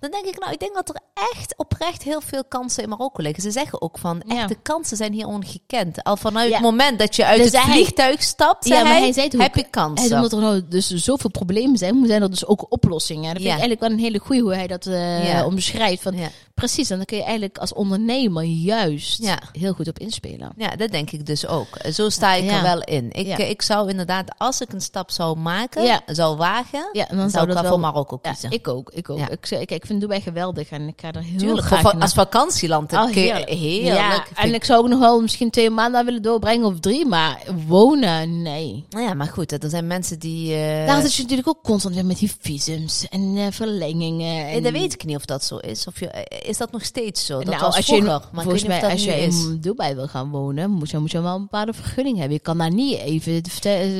[0.00, 1.00] Dan denk ik, nou, ik denk dat er
[1.32, 3.42] echt oprecht heel veel kansen in Marokko liggen.
[3.42, 4.46] Ze zeggen ook van, echt, Ja.
[4.46, 6.04] de kansen zijn hier ongekend.
[6.04, 6.54] Al vanuit Ja.
[6.54, 9.12] het moment dat je uit Dus het hij- vliegtuig stapt, Ja, zei maar hij, hij
[9.12, 9.40] zei ook.
[9.40, 10.16] heb je En kansen.
[10.16, 13.22] omdat er nou dus zoveel problemen zijn, zijn er dus ook oplossingen.
[13.22, 13.54] Dat vind Ja.
[13.54, 15.44] ik eigenlijk wel een hele goeie hoe hij dat eh, Ja.
[15.46, 16.02] omschrijft.
[16.02, 16.28] Van, Ja.
[16.54, 20.52] Precies, en dan kun je eigenlijk als ondernemer juist heel goed op inspelen.
[20.56, 21.66] Ja, dat denk ik dus ook.
[21.92, 23.10] Zo sta ik er wel in.
[23.12, 23.36] Ik, Ja.
[23.36, 26.00] ik zou inderdaad, als ik een stap zou maken, Ja.
[26.06, 28.50] zou wagen, Ja, en dan zou ik dat wel voor Marokko kiezen.
[28.50, 28.90] ik ook.
[28.90, 29.18] Ik ook.
[29.18, 32.92] Ik, ik vind Dubai geweldig en ik ga er heel Tuurlijk, graag als vakantieland.
[32.92, 33.48] Oh, je- heerlijk.
[33.48, 33.94] heerlijk.
[33.96, 37.42] Ja, en ik- zou ook nog wel misschien twee maanden willen doorbrengen of drie, maar
[37.66, 38.84] wonen, nee.
[38.90, 40.54] Nou ja, maar goed, er zijn mensen die...
[40.54, 44.46] eh, Daar zit je natuurlijk ook constant weer met die visums en eh, verlengingen.
[44.46, 44.56] En...
[44.56, 45.86] eh, dat weet ik niet of dat zo is.
[45.86, 47.36] Of je, eh, is dat nog steeds zo?
[47.38, 49.44] Dat nou, was als je, vroeger, maar ik volgens mij, als je is.
[49.44, 52.34] in Dubai wil gaan wonen, moet je, moet je wel een bepaalde vergunning hebben.
[52.36, 53.42] Je kan daar niet even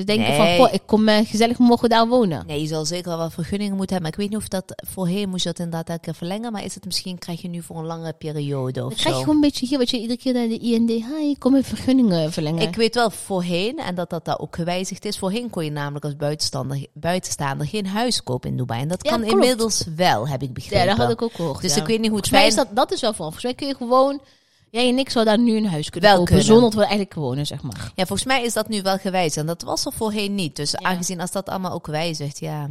[0.06, 2.44] denken van, goh, ik kom gezellig morgen daar wonen.
[2.46, 4.12] Nee, je zal zeker wel wat vergunningen moeten hebben.
[4.12, 6.52] Maar ik weet niet of dat voorheen moest je dat inderdaad elke keer verlengen.
[6.52, 9.20] Maar is het misschien, krijg je nu voor een langere periode of Dan krijg je
[9.20, 12.62] gewoon een beetje hier, wat je iedere keer naar de IND, kom even vergunningen verlengen.
[12.68, 15.18] Ik weet wel voorheen, en dat dat daar ook gewijzigd is.
[15.18, 18.80] Voorheen kon je namelijk als buitenstaander, buitenstaander geen huis kopen in Dubai.
[18.82, 19.34] En dat Ja, kan klopt.
[19.34, 20.78] inmiddels wel, heb ik begrepen.
[20.78, 21.60] ja, dat had ik ook gehoord.
[21.62, 21.80] Dus ja.
[21.80, 23.24] ik weet niet hoe het is dat, dat is wel van.
[23.24, 24.20] Volgens mij kun je gewoon,
[24.70, 27.14] jij en ik zou daar nu een huis kunnen Wel kopen, zonder dat we eigenlijk
[27.14, 27.92] wonen, zeg maar.
[27.94, 29.36] Ja, volgens mij is dat nu wel gewijzigd.
[29.36, 30.56] En dat was er voorheen niet.
[30.56, 30.78] Dus Ja.
[30.82, 32.68] aangezien als dat allemaal ook wijzigt, ja.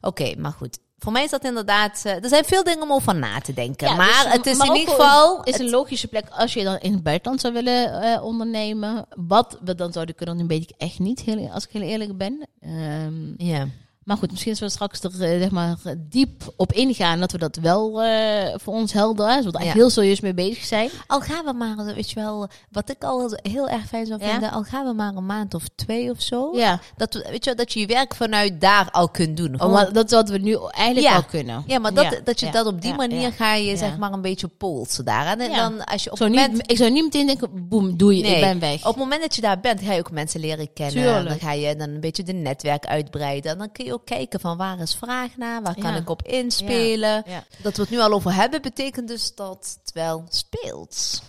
[0.00, 0.78] Oké, maar goed.
[1.02, 2.02] Voor mij is dat inderdaad...
[2.04, 3.88] eh, er zijn veel dingen om over na te denken.
[3.88, 5.42] Ja, maar dus het is in ieder geval...
[5.42, 9.06] is een logische plek als je dan in het buitenland zou willen eh, ondernemen.
[9.16, 12.16] Wat we dan zouden kunnen, nu weet ik echt niet, heel, als ik heel eerlijk
[12.16, 12.46] ben.
[12.60, 13.66] Ehm, ja.
[14.04, 17.38] Maar goed, misschien als we straks er eh, zeg maar, diep op ingaan, dat we
[17.38, 19.72] dat wel eh, voor ons helder, hè, zodat we er Ja.
[19.72, 20.90] heel serieus mee bezig zijn.
[21.06, 22.48] Al gaan we maar, weet je wel...
[22.70, 24.30] Wat ik al heel erg fijn zou Ja?
[24.30, 24.50] vinden...
[24.50, 26.50] Al gaan we maar een maand of twee of zo.
[26.56, 29.60] Ja, Dat, we- weet je, wel, dat je je werk vanuit daar al kunt doen.
[29.60, 31.14] oh, maar dat is wat we nu eigenlijk Ja.
[31.16, 31.64] al kunnen.
[31.66, 34.48] ja, maar dat, dat je dat op die manier ga je zeg maar een beetje
[34.48, 35.38] polsen daar.
[35.38, 36.52] En dan als je op zou, moment...
[36.52, 38.34] niet, ik zou niet meteen denken, boem, doei, Nee.
[38.34, 38.78] ik ben weg.
[38.80, 41.24] Op het moment dat je daar bent, ga je ook mensen leren kennen.
[41.24, 43.50] Dan ga je dan een beetje de netwerk uitbreiden.
[43.52, 45.96] En dan kun je kijken van waar is vraag naar, waar kan Ja.
[45.98, 47.22] ik op inspelen.
[47.26, 47.44] Ja.
[47.62, 51.22] Dat we het nu al over hebben, betekent dus dat het wel speelt.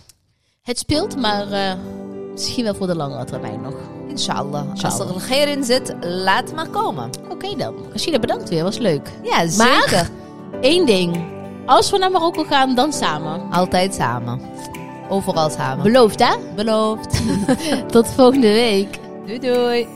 [0.62, 1.72] Het speelt, maar eh,
[2.32, 3.74] misschien wel voor de langere termijn nog.
[4.08, 4.70] Inshallah.
[4.70, 5.14] Als Inshallah.
[5.14, 7.10] er geer in zit, laat maar komen.
[7.28, 7.74] Oké dan.
[7.96, 9.10] Sheila, bedankt weer, was leuk.
[9.22, 10.10] Ja, Maar- zeker.
[10.60, 11.32] Eén ding.
[11.66, 13.50] Als we naar Marokko gaan, dan samen.
[13.50, 14.40] Altijd samen.
[15.08, 15.82] Overal samen.
[15.82, 16.34] Beloofd, hè?
[16.54, 17.20] Beloofd.
[17.92, 18.98] Tot volgende week.
[19.26, 19.86] Doei doei.